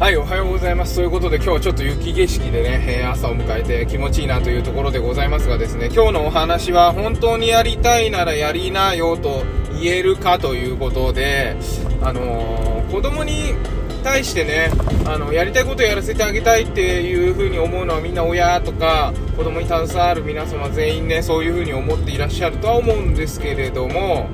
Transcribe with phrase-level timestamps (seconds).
[0.00, 0.96] はい、おはようございます。
[0.96, 9.44] ということで今日はちょっと雪景色でね、えー朝を迎えて気持ちいいなというところでございますがですね、今日のお話は本当にやりたいならやりなよと
[9.78, 11.54] 言えるかということで、
[12.00, 13.54] あのー子供に
[14.02, 14.70] 対してね、
[15.04, 24.30] あの、やりたいことをやらせてあげたいっていう風に思うのはみんな親とか子供に携わる皆様全員ね、そういう風に思っていらっしゃるとは思うんですけれども、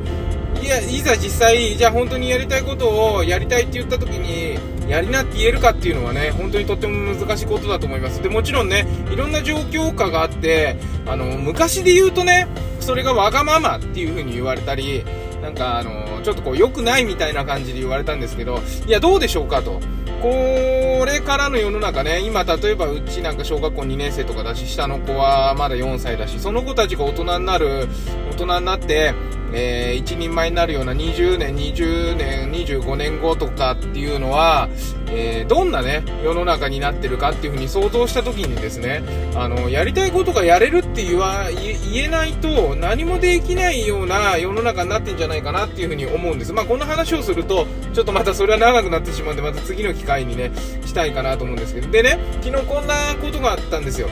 [0.63, 4.59] いや、いざ実際、じゃあ本当にやりたいことをやりたいって言った時に、
[4.89, 8.23] やりなって言えるかっていうのはね、本当にとっても難しいことだと思います。
[8.23, 10.77] で、もちろんね、いろんな状況下があって、
[11.07, 12.47] あの、昔で言うとね、
[12.81, 15.05] それがわがままっていう風に言われたり、
[15.43, 19.81] なんかあの、ちょっとこう良くないみたいな感じで言われたんですけど、いや、どうでしょうかと。
[20.23, 27.89] これからの世の中ね、今例えばうちなんか小学校2年生とかだし、下の子はまだ4歳だし、その子たちが大人になる、
[28.33, 29.15] 大人になって、
[29.53, 34.69] えー一人前になるような20年、20年、25年後とかっていうのは、
[35.11, 39.03] えーどんなね、世の中になってるかっていうふうに想像した時にですね、
[39.35, 46.53] あの、やりたいことがやれるって言わ、言言えないと何もできないような世の中になってんじゃないかなっていうふうに思うんです。
[46.53, 50.51] まあ、この話をすると、ちょっとまたそれは長くなってしまうんで、また次の機会にね、
[50.85, 51.91] したいかなと思うんですけど。
[51.91, 54.09] でね、昨日こんなことがあったんですよ。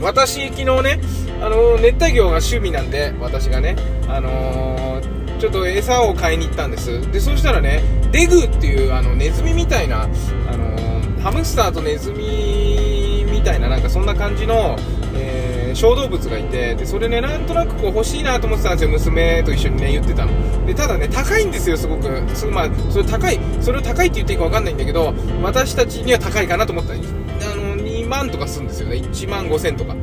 [0.00, 1.00] 私、昨日ね、
[1.40, 3.76] あの熱帯魚が趣味なんで、私がね、
[4.08, 7.12] あのーちょっと餌を買いに行ったんです。
[7.12, 10.06] で、そうしたらね、デグっていう、あの、ネズミみたいな、あ
[10.56, 14.76] のーハムスターとネズミみたいな、なんかそんな感じの、
[15.14, 20.66] えー小動物がいて、で、それね、なんとなくこう欲しいなと思ってたんですよ、娘と一緒にね、言ってたの。
[20.66, 22.22] で、ただね、高いんですよ、すごく。
[22.34, 25.12] すまあ、それ高い、それを高いって言っていいかわかんないんだけど、
[25.42, 27.02] 私たちには高いかなと思ったら、い
[27.52, 29.94] あの、2万とかするんですよね、1万5千とか。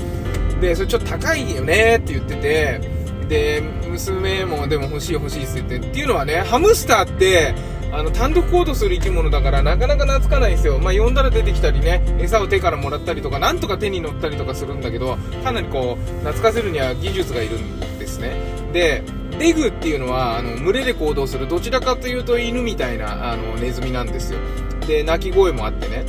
[0.62, 2.80] で、それちょっと高いよねって言ってて、
[3.28, 7.56] で、娘もでも欲しい欲しいって言って、っていうのはね、ハムスターって、
[7.92, 10.80] あの、単独行動する生き物だからなかなか懐かないんですよ。
[10.80, 18.36] まあ、呼んだら出てきたりね、餌を手からもらったりとか、なんとか手に乗ったりとかするんだけど、かなりこう、懐かせるには技術がいるんですね。
[18.74, 19.04] で、
[19.38, 24.40] デグっていうのは、あの、群れで行動する、どちらかというと犬みたいな、あの、ネズミなんですよ。
[24.88, 26.04] で、鳴き声もあってね。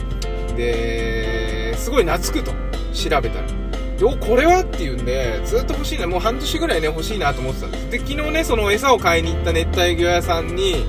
[0.57, 2.53] で、すごい懐くと、
[2.95, 3.64] 調べたら。
[4.05, 4.61] お、これは？
[4.61, 7.91] っていうんで、ずっと欲しいな、もう半年ぐらいね、欲しいなと思ってたんです。
[7.91, 10.85] で、昨日ね、その餌を買いに行った熱帯魚屋さんに、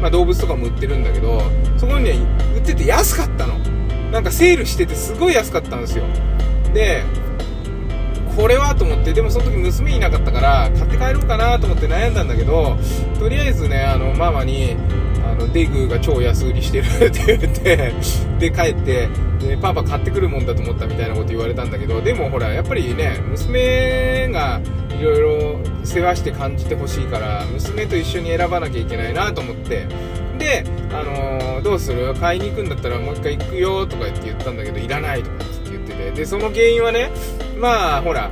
[0.00, 1.42] まあ動物とかも売ってるんだけど、
[1.76, 2.18] そこにね、
[2.54, 3.58] 売ってて安かったの。
[4.10, 6.04] なんかセールしててすごい安かったんですよ。
[6.74, 7.04] で、
[8.36, 12.76] これはと思って、でもその時娘いなかったから、買って帰ろうかなと思って悩んだんだけど、
[13.18, 14.76] とりあえずね、あの、ママに、
[15.24, 17.92] あの、デグが超安売りしてるって言って、
[18.38, 19.08] で、帰って、
[19.38, 24.60] で、パパ買ってくるもんだと思ったみたいなこと言われたんだけど、でもほら、やっぱりね、娘が
[24.98, 29.86] いろいろ世話して感じてほしいから、娘と一緒に選ばなきゃいけないなと思って、
[30.38, 32.14] で、あのーどうする？
[32.14, 37.10] 買いに行くんだったらもう一回行くよとか言って言ったんだけど、いらないとかって言ってて、で、その原因はね、
[37.58, 38.30] まあ、ほら、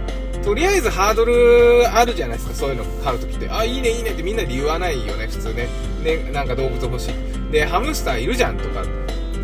[0.49, 3.51] とりあえずハードルあるじゃないですか、そういうの買うときって。
[3.51, 5.69] あ、いいね、いいねってみんなで言わないよね、普通ね。
[6.03, 7.53] ね、なんか動物欲しい。
[7.53, 8.83] で、ハムスターいるじゃんとか、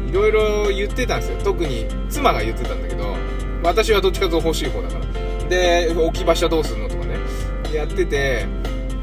[0.09, 1.39] いろいろ言ってたんですよ。
[1.45, 3.17] 特に妻が言ってたんだけど、
[3.63, 5.49] 私はどっちかと欲しい方だから。
[5.51, 7.19] で、置き場所どうすんのとかね、
[7.71, 8.47] やってて、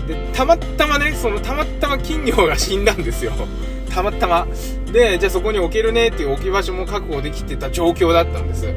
[0.08, 3.32] で、たまたまね、そのたまたま金魚が死んだんですよ。
[3.94, 4.48] たまたま。
[4.92, 8.74] で、じゃあそこに置けるねっていう置き場所も確保できてた状況だったんです。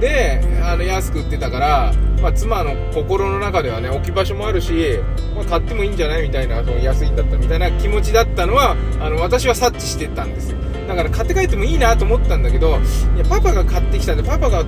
[0.00, 1.92] で、あの、安く売ってたから、
[2.22, 4.98] まあ、妻の心の中ではね、置き場所もあるし、
[5.34, 10.54] まあ、買ってもいいんじゃないみたいな、その安いんだったみたいな気持ちだったのは、あの、私は察知してたんです。
[10.86, 12.78] だから買って帰ってもいいなと思ったんだけど、
[13.16, 14.64] いや、パパが買ってきたんで、パパが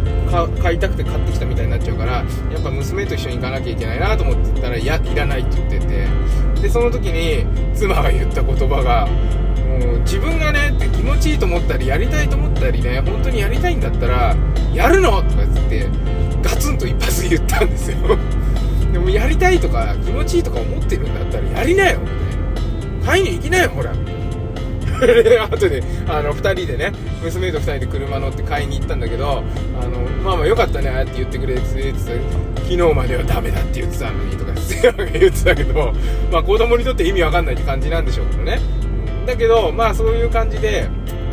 [0.61, 2.25] 買いたくて買ってきたみたいになっちゃうから、や
[2.59, 6.07] っぱ娘と一緒に行かなきゃいけないなと思ってたら、いや、いらないって言ってて、
[6.63, 9.07] で、その時に、妻が言った言葉が、
[9.79, 14.37] もう自分がねって気持ちと思ったりやりたいと思ったりね本当にやりたいんだったら
[14.75, 15.23] やるの！
[15.23, 15.89] とか言って
[16.43, 17.97] ガツンと一発言ったんですよ。
[18.93, 21.99] でもやりたいとか気持ちいいとか思ってるんだったらやりなよ！
[22.01, 23.07] みたいな。
[23.07, 23.71] 買いに行きなよ！
[23.71, 23.93] ほら！
[23.93, 24.19] みたいな
[25.23, 26.93] で後であの2人でね
[27.23, 29.45] 娘と2人で車乗って買いに行ったんだけど
[29.81, 31.93] あのまあまあよかったねって言ってくれてて
[32.57, 34.53] 昨日まではダメだって言ってたのにとか
[35.13, 35.93] 言ってたけど
[36.33, 38.59] まあ子供にとって意味わかんないって感じなんでしょうけどね。
[39.27, 40.89] だけどまあそういう感じで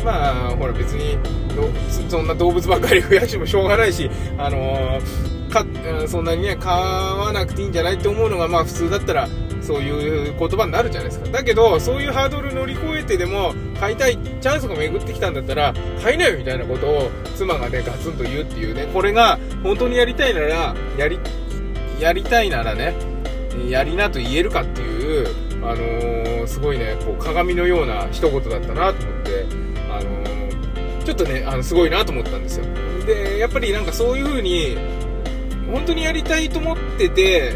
[0.06, 1.18] まあほら別に
[1.56, 1.68] ど
[2.08, 4.08] そんな動物ばっかり増やしてもしょうがないし
[4.38, 5.64] あのーか
[6.08, 9.28] そんなにね買わなくていいんじゃないって思うのがまあ普通だったら
[9.62, 11.28] そういう言葉になるじゃないですか。
[11.30, 21.18] だけどそういうハードル乗り越えてでも買いたいチャンスが巡ってきたんだったら買いなよみたいなことを妻がねガツンと言うっていうねこれが本当にやりたいならやり
[21.98, 22.94] やりたいならね
[23.68, 25.28] やりなと言えるかっていう、
[25.64, 29.46] あのーすごいねこう鏡のような一言だったなと思って、
[31.06, 32.64] ちょっとねあのすごいなと思ったんですよ。
[33.06, 34.76] でやっぱりなんかそういう風に
[35.70, 37.52] 本当にやりたいと思ってて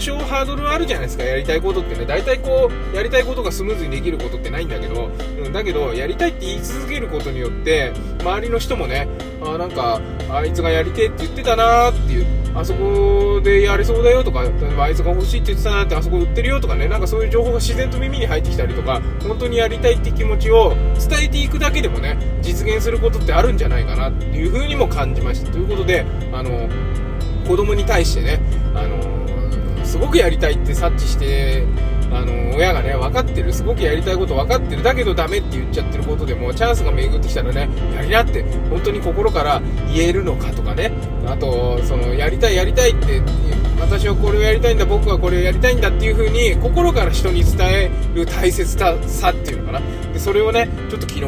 [0.00, 1.24] 少ハードルあるじゃないですか。
[1.24, 2.04] やりたいことってね。
[2.06, 9.08] 大体こうやりたいことがスムーズにできることってないんだけど、うん、だけどやりたいって言い続けることによって周りの人もね
[9.42, 10.00] あなんか
[10.30, 12.40] あいつがやりてえって言ってたなーっていう。
[12.52, 16.88] あそこでやれそうだよとかあいつが欲しいって言ってたなってあそこ売ってるよとかね。
[16.88, 25.52] なんかそういう情報が自然と耳に入ってきたりとか本当にやりたいって気持ちを伝えていくだけでもね実現することってあるんじゃないかなっていう風にも感じました。
[25.52, 26.68] ということであの
[27.50, 28.40] 子供に対してね、
[28.76, 29.19] あの、
[29.90, 31.66] すごくやりたいって察知して、
[32.12, 39.60] あの、親がね、分かってる、すごくやりたいこと分かってる、だけどダメって言っちゃってることでも、チャンスが巡ってきたらね、やりなって、本当に心から
[39.92, 40.92] 言えるのかとかね、
[41.26, 43.20] あと、その、やりたい、やりたいって、
[43.80, 49.80] 私はこれをやりたいんだ、僕はこれをやりたいんだっていう風に、心から人に伝える大切さっていうのかな。
[50.12, 51.26] で、それをね、ちょっと昨日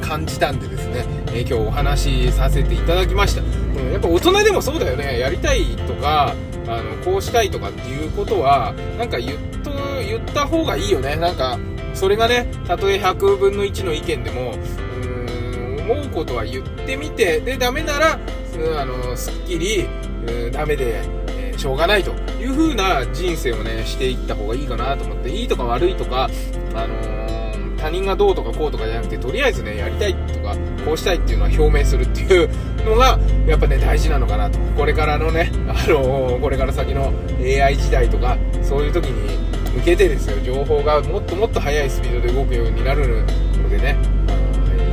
[0.00, 3.42] 感じたんでですね、え、今日お話しさせていただきました。
[3.42, 5.18] うん、やっぱ大人でもそうだよね。
[5.18, 6.34] やりたいとか、
[6.70, 9.70] あの、こうしたいとかっていうことは、なんか言っと、
[10.06, 11.16] 言った方がいいよね。
[11.16, 11.58] なんか、
[11.94, 18.18] それがね、たとえ100分の1の意見でも、うーん、思うことは言ってみて、で、ダメなら、
[18.78, 19.88] あの、すっきり、
[20.48, 26.30] う、ダメで、えー、しょうがないという風な人生をね、していった方がいいかなと思って、いいとか悪いとか、
[26.74, 27.20] あのー
[27.80, 32.50] 他人がどうとかこうとかじゃなくて、とりあえずね、やりたいとか、こうしたいっていうのは表明するっていう
[32.84, 34.58] のが、やっぱね、大事なのかなと。
[34.76, 39.38] これからのね、あのー、これから先の AI 時代とか、そういう時に
[39.76, 43.24] 向けてですよ、情報がもっともっと速いスピードで動くようになる
[43.62, 43.96] のでね、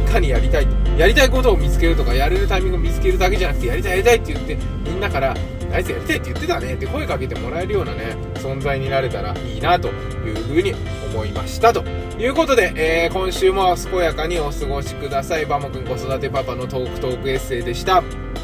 [0.06, 0.68] いかにやりたい、
[0.98, 5.36] やりたいことを見つけるとか、やれるタイミングを見つけるだけじゃなくて、やりたいやりたいって言って、みんなから、
[5.72, 10.74] あいつやりたいって言ってたねって声かけてもらえるようなね、存在になれたらいいなというふうに
[11.14, 11.84] 思いましたと。
[12.20, 15.46] いうことで、えー、今週も健やかにお過ごしください。
[15.46, 18.04] バモくん子育てパパのトークトークエッセイでした。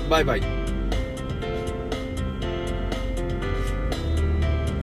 [0.10, 0.62] バイバイ。